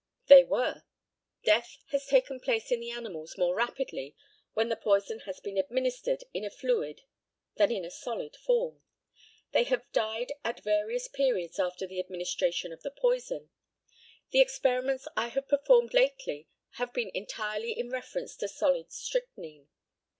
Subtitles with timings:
[0.25, 0.81] They were.
[1.43, 4.15] Death has taken place in the animals more rapidly
[4.53, 7.03] when the poison has been administered in a fluid
[7.57, 8.81] than in a solid form.
[9.51, 13.51] They have died at various periods after the administration of the poison.
[14.31, 16.47] The experiments I have performed lately
[16.77, 19.67] have been entirely in reference to solid strychnine.